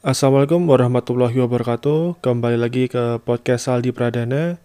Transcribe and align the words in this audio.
Assalamualaikum 0.00 0.64
warahmatullahi 0.64 1.36
wabarakatuh. 1.44 2.24
Kembali 2.24 2.56
lagi 2.56 2.88
ke 2.88 3.20
podcast 3.20 3.68
Saldi 3.68 3.92
Pradana. 3.92 4.56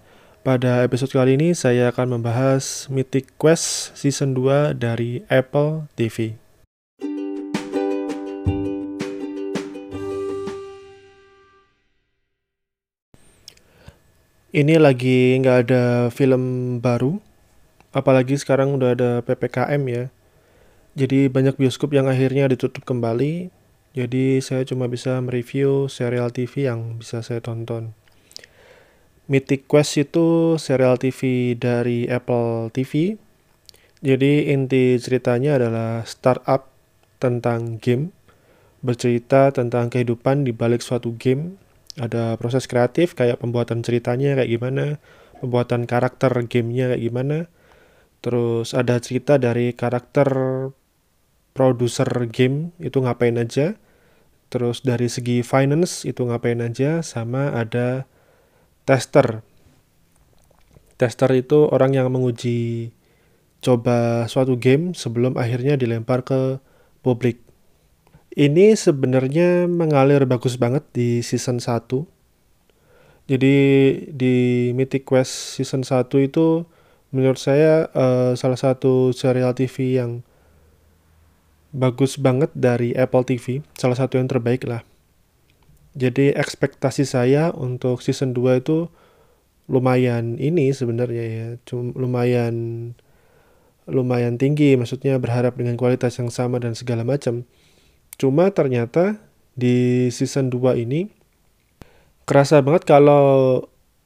Pada 0.48 0.80
episode 0.88 1.12
kali 1.12 1.36
ini 1.36 1.52
saya 1.52 1.92
akan 1.92 2.16
membahas 2.16 2.88
Mythic 2.88 3.36
Quest 3.36 3.92
Season 4.00 4.32
2 4.32 4.72
dari 4.80 5.28
Apple 5.28 5.92
TV. 6.00 6.40
Ini 14.56 14.80
lagi 14.80 15.36
nggak 15.44 15.58
ada 15.68 16.08
film 16.16 16.80
baru, 16.80 17.20
apalagi 17.92 18.40
sekarang 18.40 18.80
udah 18.80 18.96
ada 18.96 19.12
PPKM 19.20 19.84
ya. 19.84 20.08
Jadi 20.96 21.28
banyak 21.28 21.60
bioskop 21.60 21.92
yang 21.92 22.08
akhirnya 22.08 22.48
ditutup 22.48 22.88
kembali, 22.88 23.52
jadi 23.96 24.44
saya 24.44 24.68
cuma 24.68 24.92
bisa 24.92 25.16
mereview 25.24 25.88
serial 25.88 26.28
TV 26.36 26.68
yang 26.68 27.00
bisa 27.00 27.24
saya 27.24 27.40
tonton. 27.40 27.96
Mythic 29.32 29.72
Quest 29.72 29.98
itu 29.98 30.60
serial 30.60 31.00
TV 31.00 31.56
dari 31.56 32.04
Apple 32.06 32.76
TV. 32.76 33.16
Jadi 34.04 34.52
inti 34.52 35.00
ceritanya 35.00 35.58
adalah 35.58 36.04
startup 36.04 36.70
tentang 37.24 37.80
game, 37.80 38.12
bercerita 38.84 39.50
tentang 39.56 39.88
kehidupan 39.88 40.44
di 40.44 40.52
balik 40.52 40.84
suatu 40.84 41.16
game. 41.16 41.58
Ada 41.96 42.36
proses 42.36 42.68
kreatif 42.68 43.16
kayak 43.16 43.40
pembuatan 43.40 43.80
ceritanya 43.80 44.36
kayak 44.36 44.52
gimana, 44.52 44.86
pembuatan 45.40 45.88
karakter 45.88 46.36
gamenya 46.52 46.92
kayak 46.94 47.04
gimana. 47.08 47.38
Terus 48.20 48.76
ada 48.76 49.00
cerita 49.00 49.40
dari 49.40 49.72
karakter 49.72 50.28
produser 51.56 52.10
game 52.28 52.76
itu 52.84 53.00
ngapain 53.00 53.40
aja, 53.40 53.80
terus 54.56 54.80
dari 54.80 55.12
segi 55.12 55.44
finance 55.44 56.08
itu 56.08 56.24
ngapain 56.24 56.64
aja, 56.64 57.04
sama 57.04 57.52
ada 57.52 58.08
tester. 58.88 59.44
Tester 60.96 61.28
itu 61.36 61.68
orang 61.68 61.92
yang 61.92 62.08
menguji 62.08 62.96
coba 63.60 64.24
suatu 64.32 64.56
game 64.56 64.96
sebelum 64.96 65.36
akhirnya 65.36 65.76
dilempar 65.76 66.24
ke 66.24 66.64
publik. 67.04 67.44
Ini 68.32 68.80
sebenarnya 68.80 69.68
mengalir 69.68 70.24
bagus 70.24 70.56
banget 70.56 70.88
di 70.96 71.20
season 71.20 71.60
1. 71.60 72.08
Jadi 73.28 73.58
di 74.08 74.36
Mythic 74.72 75.04
Quest 75.04 75.60
season 75.60 75.84
1 75.84 76.08
itu 76.24 76.64
menurut 77.12 77.42
saya 77.44 77.92
uh, 77.92 78.32
salah 78.40 78.56
satu 78.56 79.12
serial 79.12 79.52
TV 79.52 80.00
yang 80.00 80.24
bagus 81.76 82.16
banget 82.16 82.56
dari 82.56 82.96
Apple 82.96 83.28
TV, 83.28 83.60
salah 83.76 84.00
satu 84.00 84.16
yang 84.16 84.32
terbaik 84.32 84.64
lah. 84.64 84.88
Jadi 85.96 86.32
ekspektasi 86.32 87.04
saya 87.04 87.52
untuk 87.52 88.00
season 88.00 88.32
2 88.32 88.64
itu 88.64 88.88
lumayan 89.68 90.40
ini 90.40 90.72
sebenarnya 90.72 91.26
ya, 91.28 91.48
cuma 91.68 91.92
lumayan 91.96 92.56
lumayan 93.86 94.40
tinggi, 94.40 94.80
maksudnya 94.80 95.20
berharap 95.20 95.60
dengan 95.60 95.78
kualitas 95.78 96.18
yang 96.18 96.32
sama 96.32 96.58
dan 96.58 96.74
segala 96.74 97.06
macam. 97.06 97.46
Cuma 98.16 98.50
ternyata 98.50 99.20
di 99.54 100.08
season 100.10 100.48
2 100.50 100.80
ini 100.80 101.12
kerasa 102.26 102.64
banget 102.64 102.88
kalau 102.88 103.62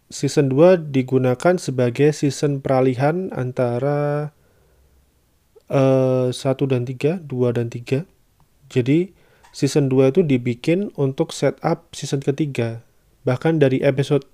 season 0.09 0.49
2 0.51 0.89
digunakan 0.89 1.55
sebagai 1.61 2.11
season 2.11 2.59
peralihan 2.59 3.29
antara 3.31 4.33
uh, 5.69 6.29
dan 6.67 6.83
3, 6.85 7.25
2 7.25 7.57
dan 7.57 7.67
3. 7.69 8.05
Jadi 8.69 9.13
season 9.49 9.89
2 9.89 10.13
itu 10.13 10.21
dibikin 10.21 10.93
untuk 10.97 11.33
setup 11.33 11.89
season 11.93 12.21
ketiga. 12.21 12.85
Bahkan 13.25 13.61
dari 13.61 13.81
episode 13.81 14.25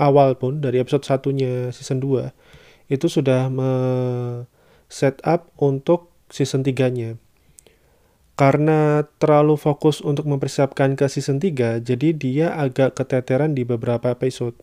awal 0.00 0.36
pun, 0.36 0.64
dari 0.64 0.80
episode 0.80 1.04
satunya 1.04 1.72
season 1.74 2.00
2, 2.00 2.32
itu 2.92 3.06
sudah 3.08 3.48
me 3.52 3.72
setup 4.92 5.48
untuk 5.56 6.12
season 6.28 6.64
3-nya. 6.64 7.16
Karena 8.32 9.04
terlalu 9.20 9.60
fokus 9.60 10.00
untuk 10.00 10.24
mempersiapkan 10.24 10.96
ke 10.96 11.04
season 11.08 11.36
3, 11.36 11.84
jadi 11.84 12.08
dia 12.16 12.46
agak 12.56 12.96
keteteran 12.96 13.52
di 13.52 13.64
beberapa 13.64 14.12
episode. 14.12 14.56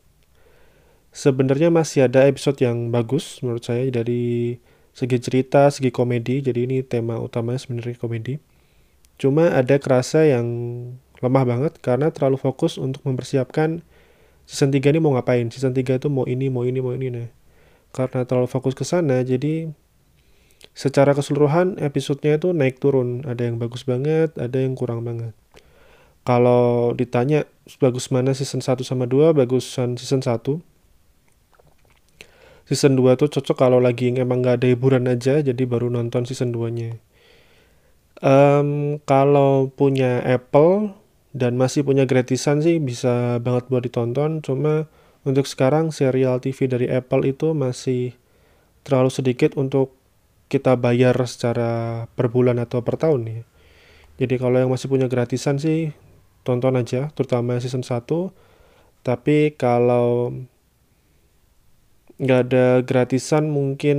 Sebenarnya 1.09 1.73
masih 1.73 2.05
ada 2.05 2.25
episode 2.29 2.61
yang 2.61 2.93
bagus 2.93 3.41
menurut 3.41 3.65
saya 3.65 3.89
dari 3.89 4.57
segi 4.99 5.17
cerita, 5.23 5.71
segi 5.71 5.95
komedi. 5.95 6.43
Jadi 6.43 6.67
ini 6.67 6.77
tema 6.83 7.15
utamanya 7.23 7.63
sebenarnya 7.63 7.95
komedi. 7.95 8.35
Cuma 9.15 9.47
ada 9.55 9.79
kerasa 9.79 10.27
yang 10.27 10.47
lemah 11.23 11.47
banget 11.47 11.73
karena 11.79 12.11
terlalu 12.11 12.35
fokus 12.35 12.75
untuk 12.75 13.03
mempersiapkan 13.07 13.79
season 14.43 14.75
3 14.75 14.91
ini 14.91 14.99
mau 14.99 15.15
ngapain. 15.15 15.47
Season 15.47 15.71
3 15.71 16.03
itu 16.03 16.07
mau 16.11 16.27
ini, 16.27 16.51
mau 16.51 16.67
ini, 16.67 16.83
mau 16.83 16.91
ini. 16.91 17.07
Nah. 17.07 17.31
Karena 17.95 18.27
terlalu 18.27 18.51
fokus 18.51 18.75
ke 18.75 18.83
sana, 18.85 19.23
jadi 19.23 19.71
secara 20.77 21.15
keseluruhan 21.15 21.79
episodenya 21.79 22.37
itu 22.37 22.51
naik 22.51 22.83
turun. 22.83 23.23
Ada 23.23 23.49
yang 23.49 23.55
bagus 23.57 23.87
banget, 23.87 24.35
ada 24.35 24.59
yang 24.59 24.75
kurang 24.75 25.07
banget. 25.07 25.31
Kalau 26.27 26.93
ditanya 26.93 27.47
bagus 27.81 28.11
mana 28.11 28.35
season 28.35 28.59
1 28.61 28.83
sama 28.83 29.07
2, 29.07 29.31
bagusan 29.33 29.95
season 29.95 30.21
1 30.21 30.59
season 32.69 32.93
2 32.93 33.17
tuh 33.17 33.33
cocok 33.33 33.57
kalau 33.57 33.81
lagi 33.81 34.13
emang 34.13 34.45
nggak 34.45 34.61
ada 34.61 34.67
hiburan 34.69 35.09
aja 35.09 35.41
jadi 35.41 35.63
baru 35.65 35.89
nonton 35.89 36.29
season 36.29 36.53
2 36.53 36.77
nya 36.77 36.89
um, 38.21 39.01
kalau 39.09 39.73
punya 39.73 40.21
Apple 40.21 40.93
dan 41.33 41.57
masih 41.57 41.81
punya 41.81 42.05
gratisan 42.05 42.61
sih 42.61 42.77
bisa 42.77 43.41
banget 43.41 43.65
buat 43.73 43.81
ditonton 43.81 44.45
cuma 44.45 44.85
untuk 45.25 45.49
sekarang 45.49 45.89
serial 45.89 46.37
TV 46.39 46.69
dari 46.69 46.87
Apple 46.87 47.27
itu 47.27 47.57
masih 47.57 48.15
terlalu 48.87 49.11
sedikit 49.11 49.57
untuk 49.59 49.97
kita 50.49 50.79
bayar 50.79 51.13
secara 51.29 52.05
per 52.17 52.31
bulan 52.33 52.57
atau 52.57 52.81
per 52.81 52.97
tahun 52.97 53.21
ya. 53.27 53.41
Jadi 54.19 54.35
kalau 54.41 54.57
yang 54.57 54.71
masih 54.73 54.89
punya 54.89 55.05
gratisan 55.05 55.61
sih 55.61 55.93
tonton 56.43 56.75
aja 56.79 57.11
terutama 57.13 57.59
season 57.59 57.83
1 57.83 58.03
tapi 59.03 59.53
kalau 59.55 60.33
nggak 62.19 62.39
ada 62.51 62.65
gratisan 62.83 63.47
mungkin 63.47 63.97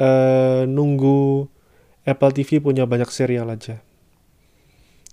uh, 0.00 0.64
nunggu 0.64 1.46
Apple 2.02 2.32
TV 2.34 2.58
punya 2.58 2.88
banyak 2.88 3.08
serial 3.12 3.52
aja. 3.52 3.78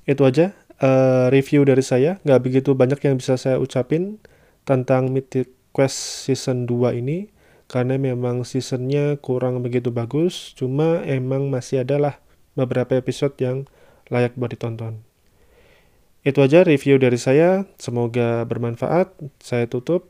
Itu 0.09 0.25
aja 0.25 0.58
uh, 0.81 1.28
review 1.30 1.68
dari 1.68 1.86
saya. 1.86 2.18
Nggak 2.25 2.42
begitu 2.42 2.74
banyak 2.74 3.00
yang 3.06 3.16
bisa 3.22 3.38
saya 3.38 3.62
ucapin 3.62 4.18
tentang 4.66 5.14
Mythic 5.14 5.53
Quest 5.75 6.25
Season 6.25 6.66
2 6.66 6.98
ini. 6.98 7.30
Karena 7.69 8.02
memang 8.02 8.42
seasonnya 8.42 9.22
kurang 9.22 9.62
begitu 9.62 9.94
bagus. 9.94 10.58
Cuma 10.58 11.06
emang 11.06 11.53
masih 11.53 11.86
adalah 11.86 12.18
beberapa 12.58 12.98
episode 12.98 13.38
yang 13.38 13.69
layak 14.09 14.34
buat 14.34 14.50
ditonton. 14.50 15.06
Itu 16.25 16.42
aja 16.42 16.66
review 16.66 16.98
dari 16.98 17.22
saya. 17.22 17.69
Semoga 17.78 18.42
bermanfaat. 18.50 19.14
Saya 19.38 19.69
tutup. 19.69 20.09